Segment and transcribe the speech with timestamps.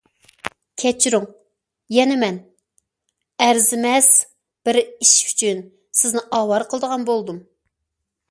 [0.83, 1.25] كەچۈرۈڭ،
[1.95, 2.39] يەنە مەن...
[3.47, 4.09] ئەرزىمەس
[4.69, 5.61] بىر ئىش ئۈچۈن
[6.01, 7.39] سىزنى ئاۋارە قىلىدىغان بولدۇم!